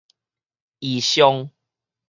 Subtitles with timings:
[0.79, 1.51] 異象